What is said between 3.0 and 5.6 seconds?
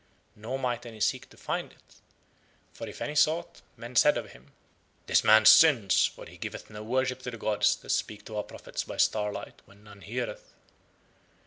any sought men said of him: "This man